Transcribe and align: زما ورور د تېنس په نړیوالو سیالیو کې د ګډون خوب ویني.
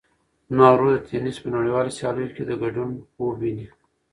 زما 0.49 0.67
ورور 0.73 0.89
د 0.99 1.03
تېنس 1.09 1.35
په 1.43 1.47
نړیوالو 1.55 1.95
سیالیو 1.97 2.33
کې 2.35 2.43
د 2.45 2.51
ګډون 2.61 2.89
خوب 3.11 3.33
ویني. 3.39 3.67